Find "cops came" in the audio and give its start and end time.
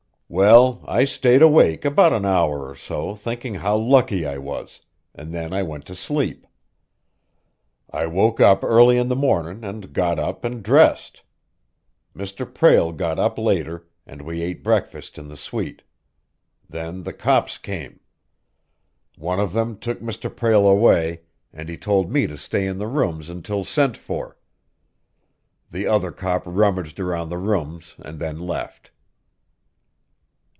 17.11-17.99